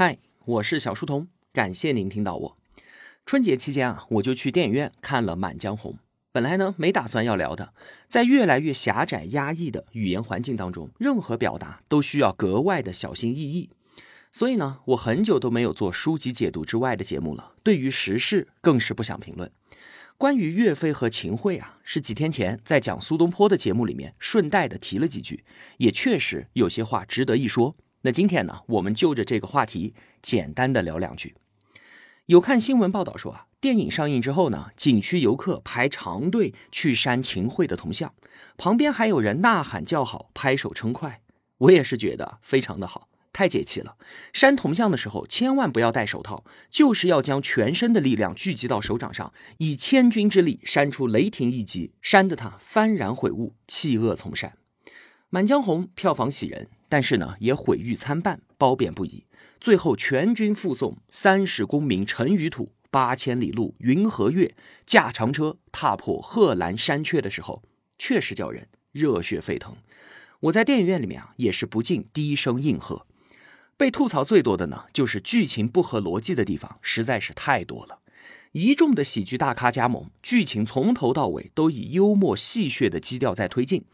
[0.00, 2.56] 嗨，我是小书童，感谢您听到我。
[3.26, 5.94] 春节期间啊，我就去电影院看了《满江红》。
[6.30, 7.74] 本来呢，没打算要聊的，
[8.06, 13.70] 在越来越狭窄、压抑的语言环境当中，任何表达都需要格外的小心翼翼。
[14.32, 17.54] 所以呢，我很久都没有做书籍解读之外的节目了。
[17.64, 19.50] 对于时事，更是不想评论。
[20.16, 25.42] 关于岳飞和秦桧啊，是几天前在讲苏东坡的节目里面顺带的提了几句，
[25.78, 27.74] 也确实有些话值得一说。
[28.02, 31.34] 那今天呢，我们就着这个话题简单的聊两句。
[32.26, 38.14] 有看新闻报道说啊，电影上映之后呢，景区游客排长队去删秦桧的铜像，
[38.56, 41.22] 旁边还有人呐喊叫好、拍手称快。
[41.58, 43.08] 我也是觉得非常的好。
[43.30, 43.96] 太解气了！
[44.32, 54.54] 删铜像的时候，千万不要戴手套，就是要将全身的力量聚集到手掌上，以千钧之力删出雷霆一击，删得他幡然悔悟，弃恶从善。
[55.30, 59.24] 《满江红》票房喜人，但是呢，也毁誉参半，褒贬不一。
[59.60, 64.54] 最后全军覆宋，三十功名尘与土，八千里路云和月，
[64.86, 67.62] 驾长车踏破贺兰山缺的时候，
[67.98, 69.76] 确实叫人热血沸腾。
[70.40, 73.04] 我在电影院里面啊，也是不禁低声应和。
[73.76, 77.98] 被吐槽最多的呢，就是剧情不合逻辑的地方实在是太多了。
[78.52, 83.84] 一众的喜剧大咖加盟，剧情从头到尾都以幽默戏谑的基调在推进，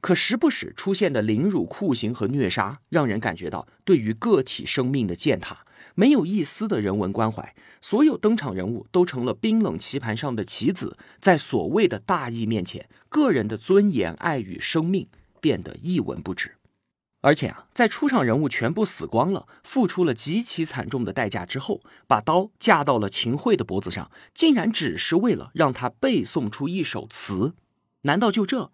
[0.00, 7.54] 可时不时出现的凌辱、酷刑和虐杀，让人感觉到对于个体生命的践踏，没有一丝的人文关怀。
[7.82, 15.06] 所有登场人物都成了冰冷棋盘上的棋子，在所谓的大义面前，个人的尊严、爱与生命
[15.40, 16.56] 变得一文不值。
[17.22, 27.54] 而且啊，在出场人物全部死光了，付出了极其惨重的代价之后，把刀架到了秦桧的脖子上，竟然只是为了让他背诵出一首词？
[28.02, 28.70] 难道就这，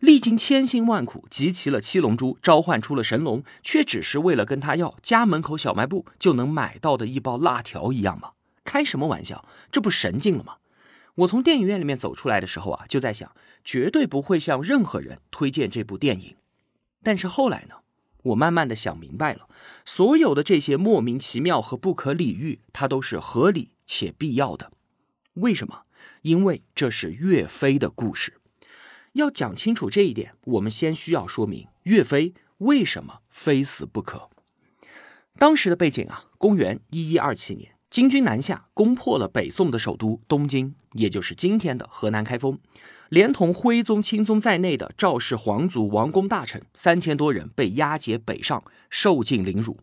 [0.00, 8.32] 历经千辛万苦集齐了七龙珠，召唤出了神龙，却只是为了跟他要家门口小卖部就能买到的一包辣条一样吗？
[8.64, 10.56] 开什么玩笑，这不神经了吗？
[11.14, 13.32] 我从电影院里面走出来的时候啊，就在想，
[13.64, 16.36] 绝对不会向任何人推荐这部电影。
[17.02, 17.76] 但是后来呢？
[18.24, 19.48] 我慢慢的想明白了，
[19.84, 24.72] 所有的这些莫名其妙和不可理喻，它都是合理且必要的。
[25.34, 25.82] 为什么？
[26.22, 28.40] 因为这是岳飞的故事。
[29.16, 34.28] 要讲清楚这一点，我们先需要说明岳飞为什么非死不可。
[35.38, 37.72] 当时的背景啊，公元一一二七年。
[37.88, 42.58] 金军南下，攻破了北宋的首都东京，也就是今天的河南开封。
[43.08, 49.78] 连同徽宗、钦宗在内的赵氏皇族、王公大臣三千多人被押解北上，受尽凌辱。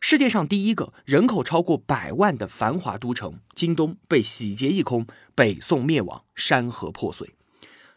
[0.00, 7.34] 世界上第一个人口超过百万的繁华都城京东被洗劫一空，北宋灭亡，山河破碎。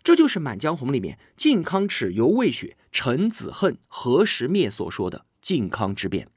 [0.07, 6.29] 这就是《满江红》里面“靖康耻，犹未雪；臣子恨，何时灭”所说的靖康之变。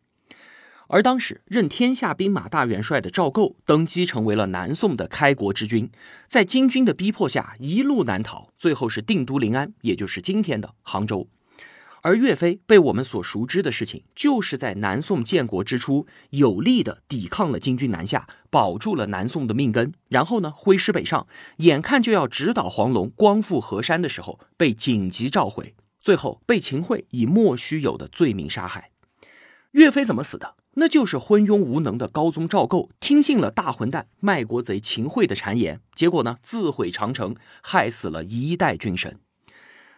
[0.89, 5.89] 而当时任天下兵马大元帅的赵构登基成为了南宋的开国之君，
[6.27, 11.29] 在金军的逼迫下一路南逃，最后是定都临安，也就是今天的杭州。
[12.03, 21.27] 而岳飞被我们所熟知的事情，就是在南宋建国之初有力的抵抗了金军南下，保住了南宋的命根，然后呢挥师北上，
[21.59, 28.91] 眼看就要直捣黄龙、光复河山的时候，被紧急召回，最后被秦桧以莫须有的罪名杀害。
[29.73, 30.55] 岳飞怎么死的？
[30.75, 39.19] 那就是昏庸无能的高宗赵构听信了大混蛋卖国贼秦桧的谗言，结果呢自毁长城，害死了一代军神。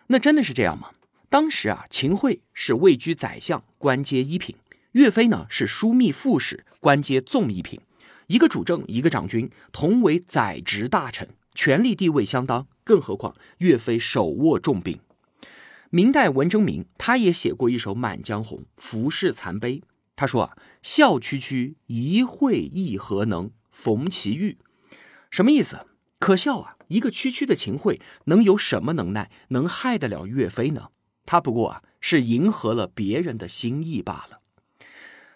[0.06, 0.88] 那真的是这样吗？
[1.32, 4.54] 当时啊，秦桧是位居宰相，官阶一品；
[4.90, 7.80] 岳飞呢是枢密副使，官阶纵一品。
[8.26, 12.66] 一个主政，一个掌军，同为宰执大臣，权力地位相当。
[12.84, 14.98] 更何况岳飞手握重兵。
[15.88, 19.78] 明代文征明他也写过一首《满江红·浮世残碑》。
[20.14, 24.58] 他说啊，笑区区一会意何能逢其玉？
[25.30, 25.86] 什么意思？
[26.18, 26.76] 可笑啊！
[26.88, 30.90] 一个区区的秦桧能有什么能耐，能害得了岳飞呢？
[31.26, 34.40] 他不过啊，是迎合了别人的心意罢了。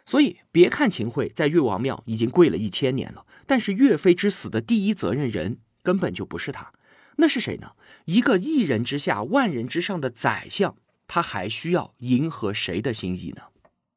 [0.04, 6.72] 所以，别看秦桧在岳王庙已经跪了一千年了，但是岳飞之死的第一责任人根本就不是他，
[7.16, 7.72] 那是谁呢？
[8.04, 13.42] 一个一人之下、万人之上的宰相，他还需要迎合谁的心意呢？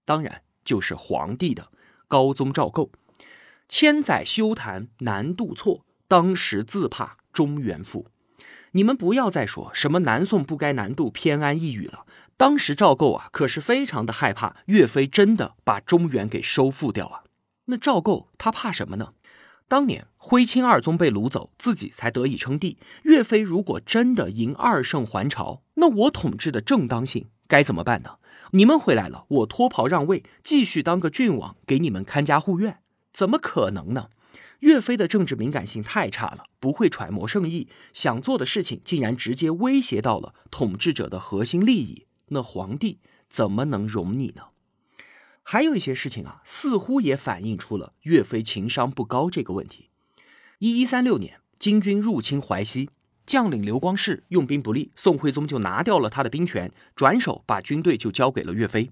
[0.05, 0.41] 当然。
[0.65, 1.71] 就是皇帝的
[2.07, 2.91] 高宗赵构，
[3.67, 8.05] 千载修谈难度错，当时自怕中原覆。
[8.71, 12.05] 你们不要再说什么南宋不该南渡偏安一隅了。
[12.37, 17.23] 当时赵构啊，可是非常的害怕岳飞真的把中原给收复掉啊。
[17.65, 19.13] 那赵构他怕什么呢？
[19.67, 22.77] 当年徽钦二宗被掳走，自己才得以称帝。
[23.03, 28.15] 岳飞如果真的迎二圣还朝，那我统治的正当性该怎么办呢？
[28.51, 32.79] 你们回来了，我脱袍让位，继续当个郡王，给你们看家护院，
[33.13, 34.07] 怎么可能呢？
[34.59, 44.43] 岳飞的政治敏感性太差了，不会揣摩圣意，想做的事情竟然直接威胁到了统治者的核心利益，那皇帝怎么能容你呢？
[45.43, 49.89] 还有一些事情啊，似乎也反映出了岳飞情商不高这个问题。
[50.59, 52.89] 一一三六年，金军入侵淮西，
[53.25, 58.91] 将领刘光世用兵不利，宋徽宗就拿掉了他的兵权，转手把军队就交给了岳飞。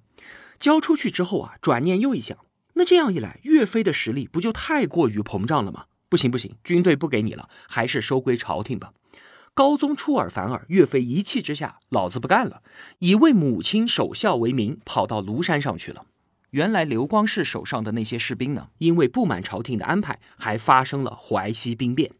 [0.58, 2.38] 交出去之后啊，转念又一想。
[2.78, 5.86] 那这样一来，岳飞的实力不就太过于膨胀了吗？
[6.10, 8.94] 不行不行，军队不给你了，还是收归朝廷吧。
[9.56, 12.62] 高宗出尔反尔，岳飞一气之下，老子不干了，
[13.00, 16.06] 以为母亲守孝为名，跑到庐山上去了。
[16.52, 22.12] 原来刘光世手上的那些士兵呢，因为不满朝廷的安排，还发生了淮西兵变。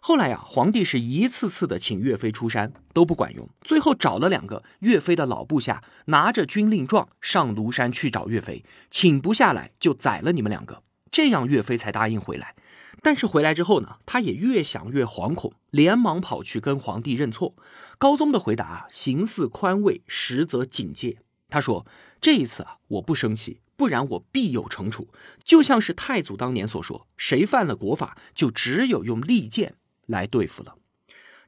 [0.00, 3.48] 后来呀，皇帝是一次次的请岳飞出山，都不管用。
[3.60, 10.82] 最后找了两个岳飞的老部下，拿着军令状上庐山去找岳飞，请不下来就宰了你们两个。
[11.10, 12.54] 这样岳飞才答应回来。
[13.02, 17.54] 但是回来之后呢，他也越想越惶恐，连忙跑去跟皇帝认错。
[17.96, 21.18] 高宗的回答啊，形似宽慰，实则警戒。
[21.48, 21.86] 他说
[22.20, 25.08] ：“这一次啊，我不生气，不然我必有惩处。
[25.44, 29.74] 就像是太祖当年所说，谁犯了国法，就只有用利剑。”
[30.08, 30.74] 来对付了，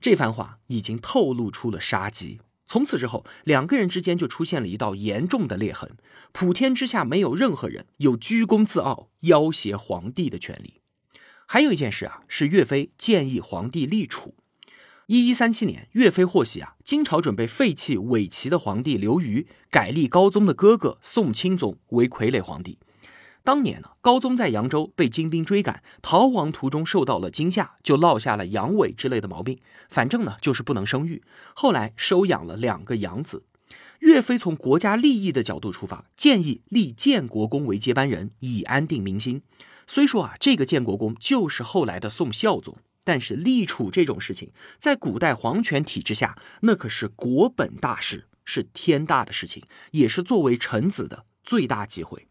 [0.00, 2.40] 这番话已经透露出了杀机。
[2.66, 5.96] 从此之后，两个人之间就出现了一道严重的裂痕。
[6.30, 10.80] 普天之下没有任何人有居功自傲、要挟皇帝的权利。
[11.46, 14.36] 还有一件事啊，是岳飞建议皇帝立储。
[15.08, 22.78] 一一三七年，岳飞获悉啊，金朝准备废弃伪齐的皇帝刘虞，改立高宗的哥哥宋钦宗为傀儡皇帝。
[23.50, 29.58] 当年呢，高宗在扬州被金兵追赶，逃亡途中受到了惊吓，就落下了阳痿之类的毛病。
[29.88, 31.24] 反正呢，就是不能生育。
[31.52, 33.42] 后来收养了两个养子。
[33.98, 39.42] 岳飞从国家利益的角度出发，建议立建国公为接班人，以安定民心。
[39.84, 52.28] 虽说啊，这个建国公就是后来的宋孝宗，但是立储这种事情，在古代皇权体制下，那可是国本大事，是天大的事情，也是作为臣子的最大机会。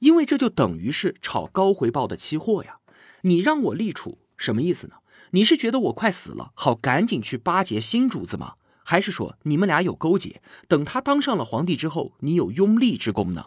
[0.00, 2.78] 因为这就等于是炒高回报的期货呀！
[3.22, 4.96] 你让我立储什么意思呢？
[5.32, 8.54] 你是觉得我快死了，好赶紧去巴结新主子吗？
[8.84, 10.40] 还是说你们俩有勾结？
[10.68, 13.46] 等他当上了皇帝之后，你有拥立之功呢？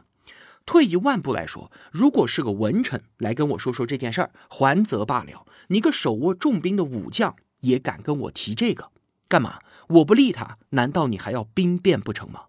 [0.65, 5.45] 退一万步来说，如果是个文臣来跟我说说这件事儿，还则罢了。
[5.69, 8.91] 你个手握重兵的武将也敢跟我提这个，
[9.27, 9.59] 干嘛？
[9.87, 12.43] 我不立他，难道你还要兵变不成吗？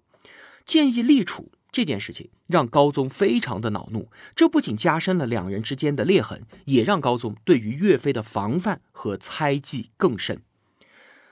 [0.64, 1.52] 建议立储。
[1.72, 10.42] 这件事情让高宗非常的恼怒，这不仅加深了两人之间的裂痕，也让高宗对于岳飞的防范和猜忌更甚。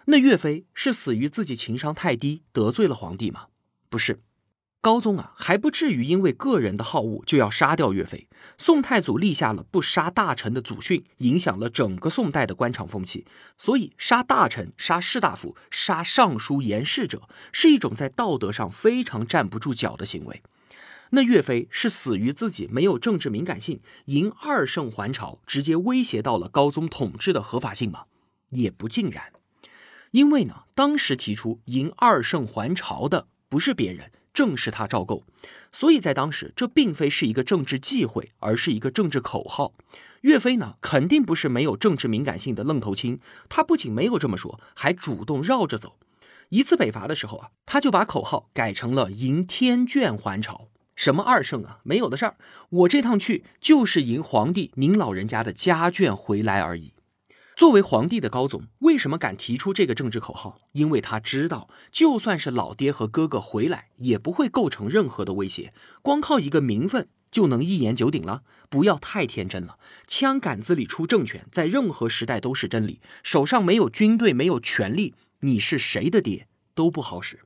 [0.06, 3.46] 那岳飞是死于自己情商太低，得罪了皇帝吗？
[3.88, 4.20] 不是。
[4.80, 8.28] 高宗啊，还不至于因为个人的好恶就要杀掉岳飞。
[8.56, 13.26] 宋太祖立下了不杀大臣的祖训，影响了整个宋代的官场风气。
[13.56, 20.42] 所以，杀大臣、杀士大夫、杀尚书言事者，是一种在道德上非常站不住脚的行为。
[21.10, 28.04] 那岳飞是死于自己没有政治敏感性，迎二圣还朝，直接威胁到了高宗统治的合法性吗？
[28.50, 29.32] 也不尽然。
[30.12, 34.12] 因为呢，当时提出迎二圣还朝的不是别人。
[34.38, 35.24] 正是他赵构，
[35.72, 39.74] 所以在当时，这并非是一个政治忌讳，而是一个政治口号。
[40.20, 43.18] 岳飞呢，肯定不是没有政治敏感性的愣头青，
[43.48, 45.96] 他不仅没有这么说，还主动绕着走。
[46.50, 52.36] 一次北伐的时候啊，他就把口号改成了“迎天眷还朝”，什么二圣啊，没有的事儿。
[52.68, 56.92] 我这趟去就是迎皇帝您老人家的家眷回来而已。
[57.58, 60.60] 作为皇帝的高总，为什么敢提出这个政治口号？
[60.74, 65.74] 因为他知道，就算是老爹和哥哥回来，也不会构成任何的威胁。
[66.00, 68.44] 光靠一个名分就能一言九鼎了？
[68.68, 69.80] 不要太天真了。
[70.06, 73.00] 枪杆子里出政权，在任何时代都是真理。
[73.24, 76.46] 手上没有军队，没有权力，你是谁的爹
[76.76, 77.40] 都不好使。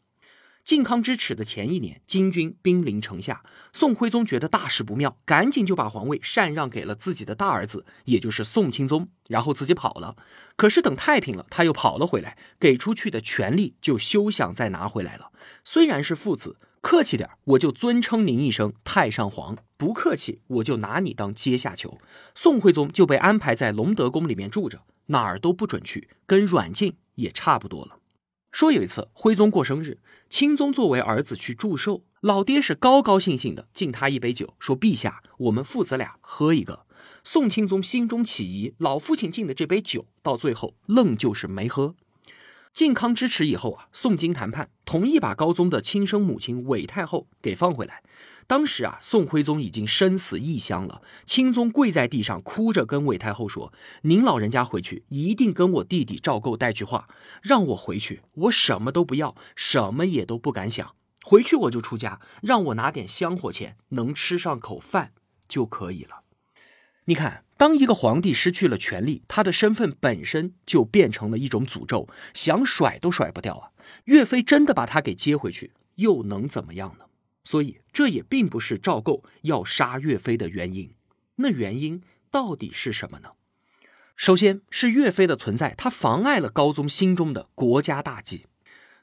[0.64, 3.42] 靖康之耻的前一年，金军兵临城下，
[3.72, 10.16] 宋徽宗觉得大事不妙，赶紧就把皇位禅让给了自己的大儿子，也就是宋钦宗，然后自己跑了。
[10.56, 15.32] 可是等太平了，他又跑了回来，给出去的权力就休想再拿回来了。
[15.64, 21.98] 虽然是父子，客气点我就尊称您一声太上皇；不客气，我就拿你当阶下囚。
[22.36, 27.98] 宋徽宗就被安排在隆德宫里面住着，哪儿都不准去，跟软禁也差不多了。
[28.52, 36.84] 说有一次徽宗过生日，钦宗作为儿子去祝寿，老爹是高高兴兴的敬他一杯酒，说：“陛下，我们父子俩喝一个。”
[37.24, 41.94] 宋钦宗心中起疑，老父亲敬的这杯酒，到最后愣就是没喝。
[42.74, 48.02] 靖康之耻以后啊，宋金谈判同意把高宗的亲生母亲韦太后给放回来。
[48.52, 53.72] 当时啊，宋徽宗已经生死异乡了，钦宗跪在地上哭着跟韦太后说
[54.04, 57.08] ：“您老人家回去一定跟我弟弟赵构带句话，
[57.40, 60.94] 让我回去，我什么都不要，什么也都不敢想，
[61.24, 65.12] 回去我就出家，让我拿点香火钱，能吃上口饭
[65.48, 66.20] 就可以了。”
[67.06, 67.44] 你看。
[67.56, 73.70] 当一个皇帝失去了权力，他的身份本身就变成了一种诅咒，想甩都甩不掉啊！
[74.06, 77.04] 岳飞真的把他给接回去，又能怎么样呢？
[77.44, 80.94] 所以这也并不是赵构要杀岳飞的原因。
[81.36, 83.30] 那原因到底是什么呢？
[84.14, 88.46] 首先是岳飞的存在，他妨碍了高宗心中的国家大计。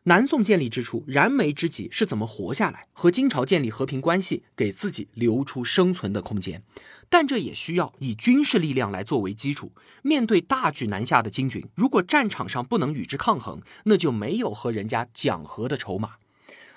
[0.03, 6.63] 南宋建立之初，燃眉之急是怎么活下来，和金朝建立和平关系，给自己留出生存的空间。
[7.09, 9.73] 但这也需要以军事力量来作为基础。
[10.01, 16.13] 面对大举南下的金军，如果战场上不能与之抗衡，那就没有和人家讲和的筹码。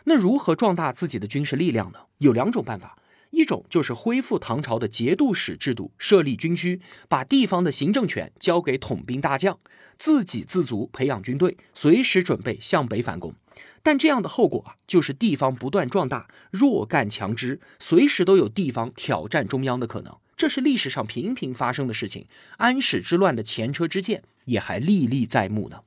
[0.04, 1.98] 那如何壮大自己的军事力量呢？
[2.18, 2.98] 有两种办法。
[3.30, 9.58] 一种就是恢复唐朝的节度使制度，设立军区，把地方的行政权交给统兵大将，
[9.96, 13.34] 自给自足，培养军队，随时准备向北反攻。
[13.82, 20.14] 但这样的后果啊，就是地方不断壮大，弱干强支，随时都有地方挑战中央的可能。
[20.36, 22.26] 这是历史上频频发生的事情，
[22.58, 25.80] 安史之乱的前车之鉴也还历历在目呢。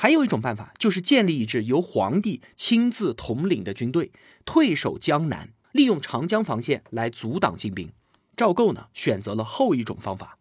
[0.00, 4.12] 还有一种办法，就是建立一支由皇帝亲自统领的军队，
[4.44, 5.50] 退守江南。
[5.72, 7.90] 利用长江防线来阻挡金兵，
[8.36, 10.37] 赵构呢选择了后一种方法，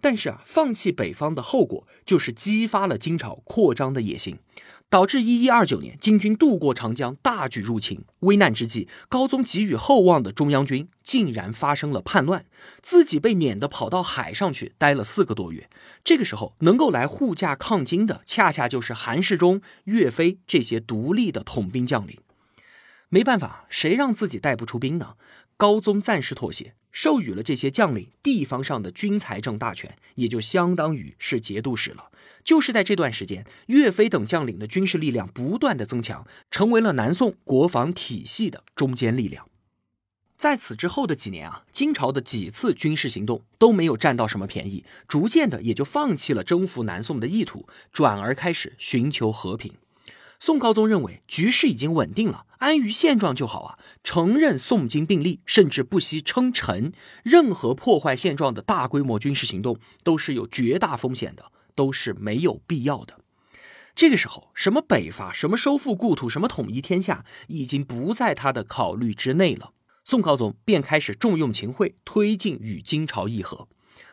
[0.00, 4.38] 但是啊，放弃北方的后果就是激发了金朝扩张的野心，
[4.88, 8.04] 导致一一二九年金军渡过长江，大举入侵。
[8.20, 12.44] 危难之际，高宗给予厚望的中央军竟然发生了叛乱，
[12.82, 15.68] 自己被撵得跑到海上去待了四个多月。
[16.04, 22.18] 这个时候，能够来护驾抗金的，恰恰就是韩世忠、岳飞这些独立的统兵将领。
[23.08, 25.14] 没办法，谁让自己带不出兵呢？
[25.56, 32.10] 高宗暂时妥协，授予了这些将领地方上的军财政大权，也就相当于是节度使了。
[32.44, 39.48] 就是在这段时间，岳飞等将领的军事力量不断的增强，成为了南宋国防体系的中坚力量。
[40.36, 49.74] 在此之后的几年啊，金朝的几次军事行动都没有占到什么便宜，逐渐的也就放弃了征服南宋的意图，转而开始寻求和平。
[50.40, 53.78] 宋高宗认为局势已经稳定了，安于现状就好啊！
[54.04, 56.92] 承认宋金并立，甚至不惜称臣。
[57.22, 63.20] 任何破坏现状的大规模军事行动都是有绝大风险的，都是没有必要的。
[63.96, 69.72] 这个时候，什么北伐，什么收复故土，什么统一天下，已经不在他的考虑之内了。
[70.04, 73.66] 宋高宗便开始重用秦桧，推进与金朝议和。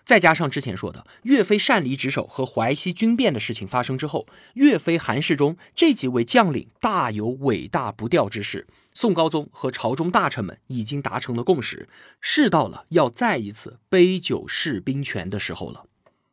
[0.05, 8.67] 再加上之前说的岳飞擅离职守和淮西军变的事情发生之后，岳飞、韩世忠这几位将领大有伟大不掉之势。
[8.93, 11.89] 宋高宗和朝中大臣们已经达成了共识，
[12.21, 15.85] 是到了要再一次杯酒释兵权的时候了。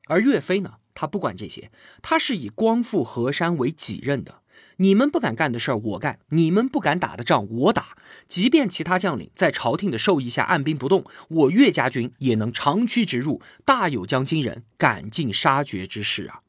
[0.07, 4.42] 而岳飞呢，他不管这些，他是以光复河山为己任的。
[4.77, 7.97] 你们不敢干的事儿我干，你们不敢打的仗我打。
[8.27, 16.41] 即便其他将领在朝廷的授意下按兵不动，我岳家军也能长驱直入，大有将金人赶尽杀绝之势啊！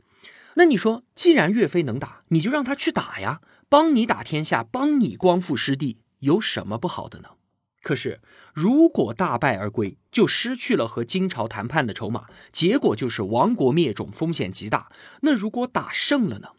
[0.55, 7.29] 那你说，既然岳飞能打，你就让他去打呀，帮你打天下，帮你光复失地，有什么不好的呢？
[7.81, 8.21] 可是，
[8.53, 14.89] 如果大败而归，就失去了和金朝谈判的筹码，结果就是亡国灭种，风险极大。
[15.21, 16.49] 那如果打胜了呢？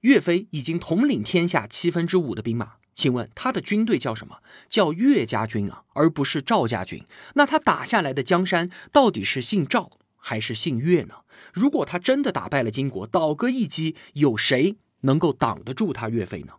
[0.00, 4.38] 岳飞已经统领天下七分之五的兵马，请问他的军队叫什么？
[4.68, 7.04] 叫岳家军啊，而不是赵家军。
[7.34, 11.16] 那他打下来的江山到底是姓赵还是姓岳呢？
[11.52, 16.54] 如果他真的打败了金国，倒戈一击，有谁能够挡得住他岳飞呢？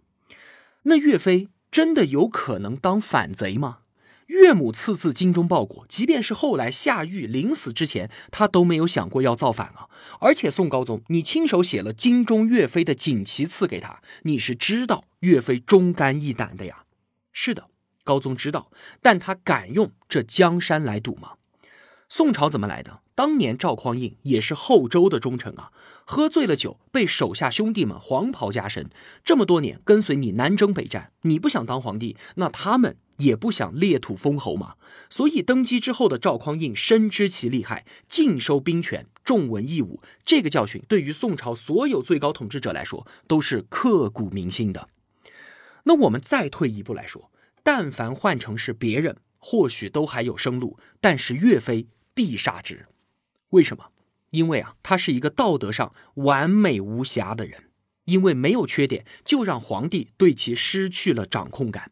[0.84, 3.80] 那岳飞真的有可能当反贼吗？
[4.32, 9.90] 岳母赐字精忠报国，即便是后来下狱临死之前，他都没有想过要造反啊！
[10.22, 16.86] 而且宋高宗，你亲手写了精忠岳飞的锦旗赐给他，你是知道岳飞忠肝义胆的呀？
[17.34, 17.68] 是的，
[18.06, 18.72] 高宗知道，
[19.02, 21.34] 但他敢用这江山来赌吗？
[22.08, 23.02] 宋朝怎么来的？
[23.14, 25.72] 当年赵匡胤也是后周的忠臣啊，
[26.06, 28.90] 喝醉了酒，被手下兄弟们黄袍加身，
[29.26, 34.76] 这么多年跟随你南征北战，你不想当皇帝，那他们也不想裂土封侯嘛。
[35.10, 44.90] 所以登基之后的赵匡胤深知其厉害，尽收兵权，重文抑武，这个教训对于宋朝所有最高统治者来说都是刻骨铭心的。
[45.84, 47.32] 那我们再退一步来说，
[47.64, 51.88] 但凡换成是别人，或许都还有生路，但是岳飞。
[52.14, 52.88] 必杀之，
[53.52, 53.86] 为什么？
[54.32, 57.70] 因为啊，他是一个道德上完美无瑕的人。
[58.04, 61.92] 因为没有缺点，就让皇帝对其失去了掌控感。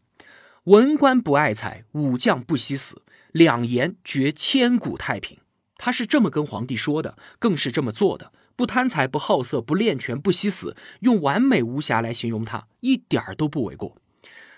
[0.70, 5.40] 文官不爱财，武将不惜死，两言绝千古太平。
[5.78, 8.32] 他是这么跟皇帝说的，更是这么做的。
[8.56, 13.98] 不贪财，不好色，不恋权，不惜死，用完美无瑕来形容他，一点儿都不为过。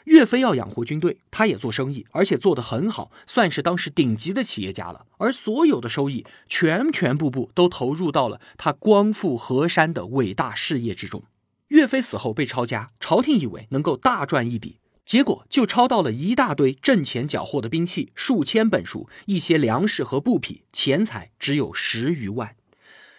[0.03, 5.05] 岳飞要养活军队，他也做生意，而且做得很好，算是当时顶级的企业家了。
[5.17, 11.23] 而所有的收益，全全部部都投入到了他光复河山的伟大事业之中。
[11.69, 14.79] 岳飞死后被抄家，朝廷以为能够大赚一笔，
[15.11, 22.55] 结果就抄到了一大堆阵前缴获的兵器，数千本书，一些粮食和布匹，钱财只有十余万。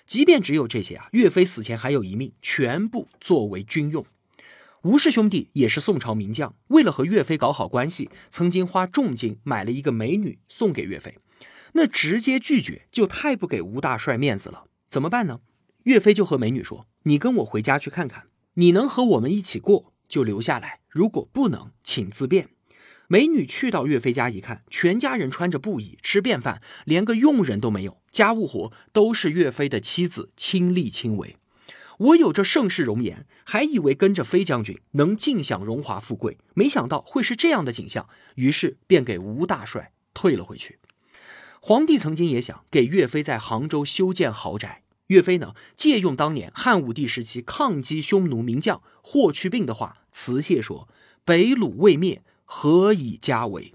[0.07, 4.07] 即便只有这些啊，岳飞死前还有一命，全部作为军用。
[4.85, 11.19] 吴氏兄弟也是宋朝名将，为了和岳飞搞好关系，曾经花重金买了一个美女送给岳飞。
[11.75, 15.41] 那直接拒绝就太不给吴大帅面子了，怎么办呢？
[15.83, 22.51] 岳飞就和美女说：“你跟我回家去看看，你能和我们一起过就留下来，如果不能，请自便。”
[23.09, 31.37] 美女去到岳飞家一看，全家人穿着布衣吃便饭，连个佣人都没有，家务活都是岳飞的妻子亲力亲为。
[31.99, 40.79] 我有着盛世容颜，还以为跟着飞将军能尽享荣华富贵，没想到会是这样的景象，于是便给吴大帅退了回去。
[41.61, 50.89] 皇帝曾经也想给岳飞在杭州修建豪宅，岳飞呢借用当年汉武帝时期抗击匈奴名将霍去病的话，辞谢说
[51.25, 53.73] ：“北虏未灭。”何以家为？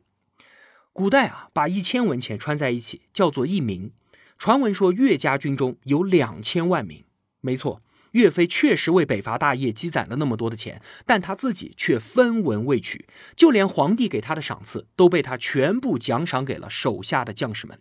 [0.94, 3.92] 古代啊，把一千文钱穿在一起叫做一名。
[4.38, 7.04] 传闻说岳家军中有两千万名。
[7.42, 7.82] 没错，
[8.12, 17.80] 岳飞确实为北伐大业积攒了那么多的钱，但他自己却分文未取，就连皇帝给他的赏赐都被他全部奖赏给了手下的将士们。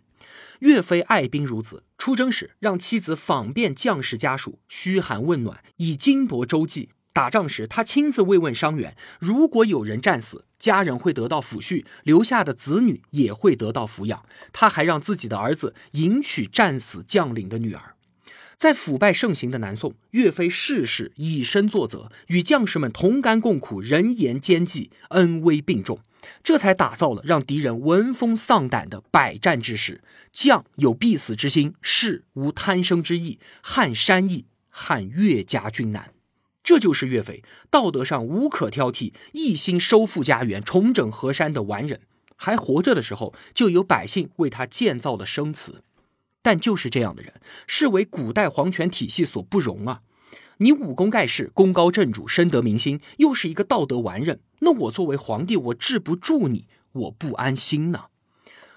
[0.59, 6.89] 岳飞爱兵如子，出征时让妻子访遍将士家属，嘘寒问暖，以金帛周济。
[7.13, 8.95] 打仗时，他亲自慰问伤员。
[9.19, 14.23] 如果有人战死，家人会得到抚恤，留下的子女也会得到抚养。
[14.53, 17.95] 他还让自己的儿子迎娶战死将领的女儿。
[18.55, 25.99] 在腐败盛行的南宋，岳飞事事以身作则，与将士们同甘共苦，人言兼济，恩威并重，
[26.43, 30.01] 这才打造了让敌人闻风丧胆的百战之势。
[30.31, 33.39] 将有必死之心，士无贪生之意。
[33.63, 36.13] 撼山易，撼岳家军难。
[36.63, 42.01] 这就是岳飞道德上无可挑剔，一心收复家园、重整河山的完人。
[42.35, 45.81] 还活着的时候，就有百姓为他建造了生祠。
[46.43, 47.33] 但就是这样的人，
[47.65, 50.01] 是为古代皇权体系所不容啊！
[50.57, 58.05] 你武功盖世、功高震主、深得民心，又是一个道德完人，那我作为皇帝，我治不住你，我不安心呢。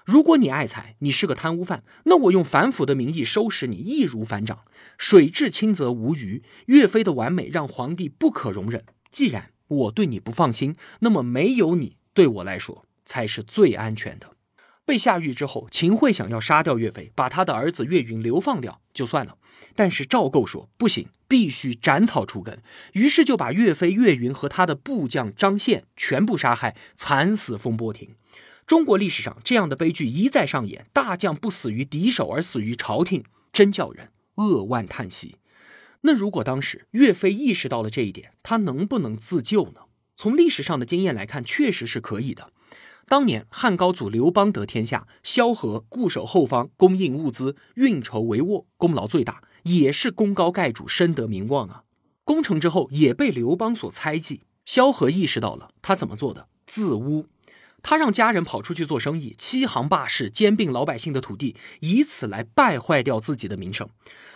[0.05, 4.59] 如果你爱财，你是个贪污犯，那我用反腐的名义收拾你，易如反掌。
[4.97, 6.43] 水至清则无鱼。
[6.67, 8.83] 岳飞的完美让皇帝不可容忍。
[9.09, 14.35] 既然我对你不放心，那么没有你，对我来说才是最安全的。
[14.85, 19.37] 被下狱之后，秦桧想要杀掉岳飞，把他的儿子岳云流放掉就算了。
[19.75, 22.61] 但是赵构说不行，必须斩草除根。
[22.93, 28.15] 于是就把岳飞、岳云和他的部将张宪全部杀害，惨死风波亭。
[28.67, 35.35] 中国历史上这样的悲剧一再上演，大将不死于敌手而死于朝廷，真叫人扼腕叹息。
[36.01, 39.81] 那如果当时岳飞意识到了这一点，他能不能自救呢？
[40.15, 42.51] 从历史上的经验来看，确实是可以的。
[43.11, 51.83] 当年汉高祖刘邦得天下，萧何固守后方，供应物资，运筹帷幄，功劳最大，也是功高盖主，深得名望啊。
[52.23, 56.47] 攻城之后也被刘邦所猜忌，萧何意识到了，他怎么做的？
[56.65, 57.25] 自污。
[57.83, 63.89] 他让家人跑出去做生意，欺行霸市，兼并老百姓的土地，以此来败坏掉自己的名声。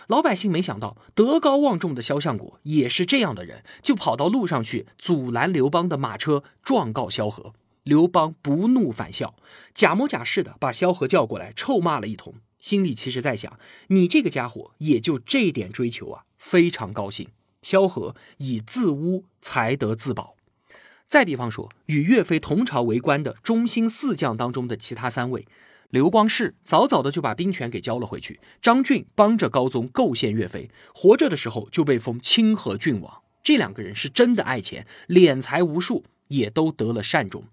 [0.08, 7.54] 老百姓没想到，德高望重的萧相国也是这样的人，就跑到路上去阻拦刘邦的马车，状告萧何。
[7.86, 9.36] 刘邦不怒反笑，
[9.72, 17.28] 假模假式的把萧何叫过来，臭骂了一通，心里其实在想：你这个家伙也就这点追求啊，非常高兴。
[17.62, 20.34] 萧何以自污才得自保。
[21.06, 25.46] 再比方说，与岳飞同朝为官的中兴四将当中的其他三位，
[25.90, 33.22] 刘光世早早的就把兵权给交了回去，张俊帮着高宗构陷岳飞，活着的时候就被封清河郡王。
[33.44, 37.44] 这两个人是真的爱钱，敛财无数，也都得了善终。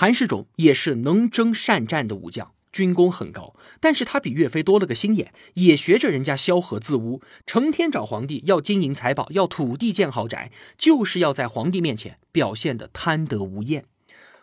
[0.00, 2.52] 韩世忠也是能征善战的武将。
[2.72, 13.84] 军功很高，但是他比岳飞多了个心眼，也学着人家萧何自污，成天找皇帝要金银财宝，要土地建豪宅，就是要在皇帝面前表现的贪得无厌。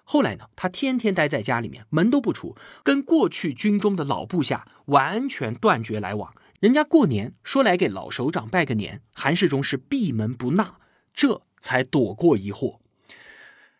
[0.04, 6.36] 后来呢，他天天待在家里面，门都不出，跟过去军中的老部下完全断绝来往。
[6.60, 10.76] 人家过年说来给老首长拜个年，韩世忠是闭门不纳，
[11.15, 12.80] 这才躲过一祸。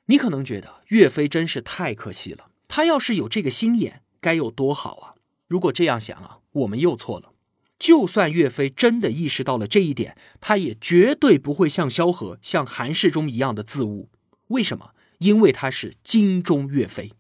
[0.08, 5.16] 你可能觉得岳飞真是太可惜了，他要是有这个心眼，该有多好啊！
[5.48, 7.34] 如果这样想啊，我们又错了。
[7.78, 14.10] 就算岳飞真的意识到了这一点，他也绝对不会像萧何、像韩世忠一样的自误。
[14.48, 14.92] 为什么？
[15.20, 17.12] 因为他是精忠岳飞，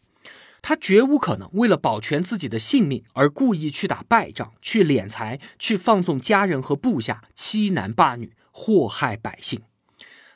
[0.62, 9.62] 他绝无可能为了保全自己的性命而故意去打败仗、去敛财、去放纵家人和部下、欺男霸女、祸害百姓。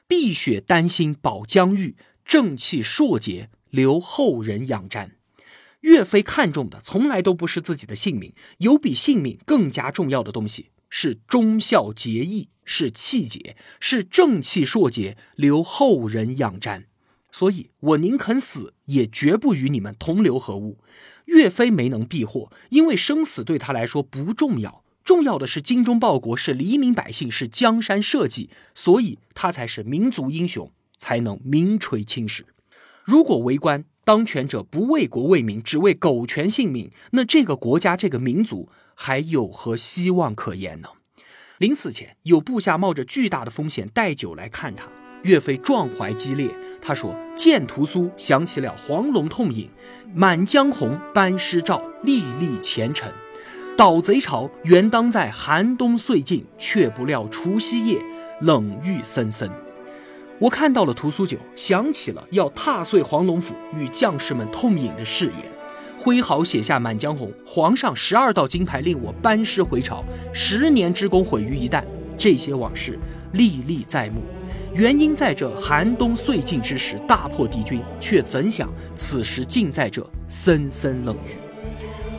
[0.08, 1.96] 碧血丹心保疆域。
[2.26, 5.12] 正气硕节，留后人仰瞻。
[5.82, 16.84] 岳飞看重的从来都不是自己的性命，有比性命更加重要的东西，是忠孝节义，是气节，是正气硕节，留后人仰瞻。
[17.32, 20.78] 所以，我宁肯死，也绝不与你们同流合污。
[21.26, 30.72] 岳飞没能避祸，因为生死对他来说不重要，重要的是精忠报国，是黎民百姓，是江山社稷，所以他才是民族英雄。
[31.02, 32.46] 才能名垂青史。
[33.04, 40.90] 如果为官当权者不为国为民，只为苟全性命，那这个国家、这个民族还有何希望可言呢？
[41.58, 44.88] 临死前，有部下冒着巨大的风险带酒来看他。
[45.24, 49.68] 岳飞壮怀激烈，他说：“见屠苏，想起了黄龙痛饮；
[50.14, 53.12] 满江红，班师照，历历前尘。
[53.76, 58.00] 倒贼巢，原当在寒冬岁尽，却不料除夕夜，
[58.42, 59.50] 冷雨森森。”
[60.42, 65.36] 我看到了屠苏酒，想起了要踏碎黄龙府与将士们痛饮的誓言，
[66.00, 67.28] 挥毫写下《满江红》。
[67.46, 71.84] 皇上十二道金牌令我班师回朝，十年之功毁于一旦。
[72.18, 72.98] 这些往事
[73.34, 74.24] 历历在目，
[74.74, 81.51] 原因在这寒冬岁尽之时大破敌军，却怎想此时竟在这森森冷雨。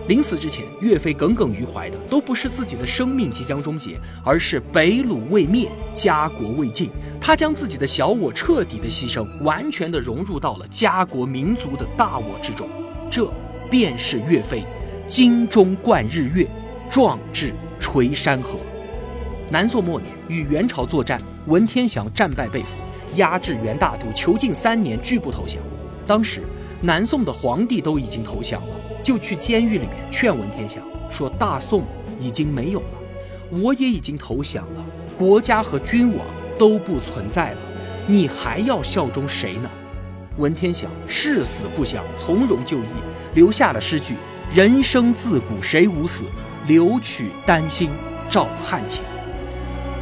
[0.09, 6.91] 临死之前，岳飞耿耿于怀的都不是自己的生命即将终结，而是北虏未灭，家国未尽。
[7.21, 12.69] 他将自己的小我彻底的牺牲，完全的融入到了家国民族的大我之中。
[13.09, 13.31] 这
[13.71, 14.65] 便是岳飞，
[15.07, 16.47] 精忠贯日月，
[16.91, 18.59] 壮志垂山河。
[19.51, 22.71] 南宋末年，与元朝作战，文天祥战败被俘，
[23.17, 25.63] 压制元大都囚禁三年，拒不投降。
[26.07, 26.43] 当时，
[26.81, 28.75] 南宋的皇帝都已经投降了。
[29.03, 31.85] 就去监狱里面劝文天祥说：“大宋
[32.19, 32.99] 已经没有了，
[33.51, 34.85] 我也已经投降了，
[35.19, 36.27] 国家和君王
[36.59, 37.59] 都不存在了，
[38.07, 39.71] 你还要效忠谁呢？”
[40.39, 42.87] 文天祥誓死不降，从容就义，
[43.35, 44.15] 留下了诗句
[44.55, 46.25] ：“人生自古谁无死，
[46.67, 47.91] 留取丹心
[48.31, 49.03] 照汗青。”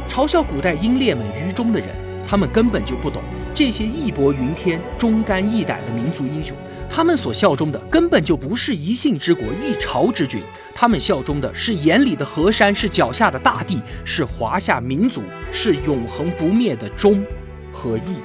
[0.07, 1.89] 嘲笑古代英烈们愚忠的人，
[2.25, 3.21] 他们根本就不懂
[3.53, 6.55] 这些义薄云天、忠肝义胆的民族英雄。
[6.89, 10.41] 他们所效忠的根本就不是一姓之国、一朝之君，
[10.75, 15.21] 他们效忠的是眼里的河山，是脚下的大地，是华夏民族，
[15.53, 17.23] 是永恒不灭的忠
[17.71, 18.17] 和义。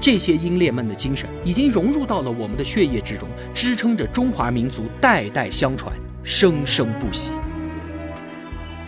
[0.00, 5.94] 这些英烈们的精神已经融入到了我们的血液之中，支撑着中华民族代代相传，
[6.24, 7.30] 生生不息。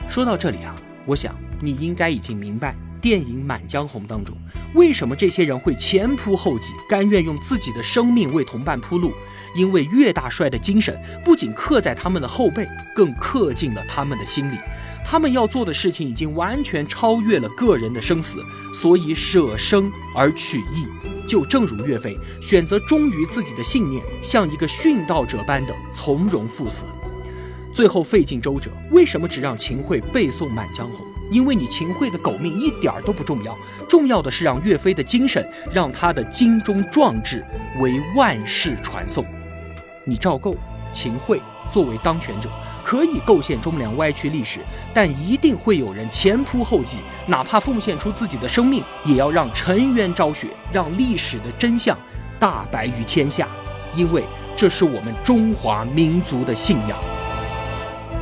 [0.09, 0.75] 说到这里啊，
[1.07, 4.35] 我想你应该已经明白电影《满江红》当中。
[4.75, 9.13] 为什么这些人会前仆后继，甘愿用自己的生命为同伴铺路？
[9.55, 14.59] 因为岳大帅的精神不仅刻在他们的后背，更刻进了他们的心里。
[15.05, 20.87] 他们要做的事情已经完全超越了个人的生死，所以舍生而取义。
[21.29, 26.85] 就正如岳飞选择忠于自己的信念，像一个殉道者般的从容赴死。
[27.73, 31.07] 最后费尽周折，为什么只让秦桧背诵《满江红》？
[31.31, 33.57] 因为你秦桧的狗命一点儿都不重要，
[33.89, 37.45] 重要的是让岳飞的精神，让他的精忠壮志
[37.81, 39.25] 为万世传颂。
[40.05, 40.55] 你赵构、
[40.93, 41.41] 秦桧
[41.73, 42.51] 作为当权者，
[42.85, 44.61] 可以构陷忠良歪曲历史，
[44.93, 51.97] 但一定会有人前仆后继，哪怕奉献出自己的生命，也要让沉冤昭雪，让历史的真相
[52.39, 53.49] 大白于天下。
[53.97, 56.99] 因为这是我们中华民族的信仰。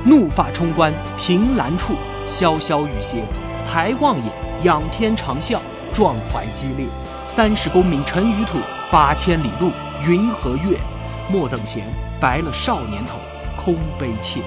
[0.05, 1.95] 怒发冲冠，凭栏处。
[2.29, 3.25] 潇潇雨歇，
[3.67, 4.27] 抬望眼，
[4.63, 5.59] 仰天长啸，
[5.93, 6.87] 壮怀激烈。
[7.29, 8.59] 三十功名尘与土，
[8.91, 9.71] 八千里路
[10.07, 10.79] 云和月。
[11.29, 11.83] 莫等闲，
[12.21, 13.19] 白了少年头，
[13.57, 14.41] 空悲切。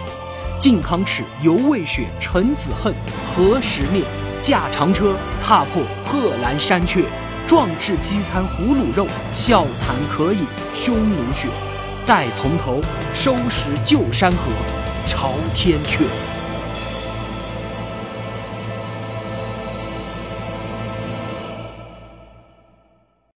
[0.58, 2.94] 靖康耻，犹未雪；臣子恨，
[3.36, 4.04] 何时灭？
[4.42, 7.04] 驾长车，踏破贺兰山阙。
[7.48, 11.48] 壮志饥餐胡虏肉，笑谈渴饮匈奴血。
[12.06, 12.82] 待从头，
[13.14, 14.38] 收拾旧山河，
[15.08, 16.35] 朝天阙。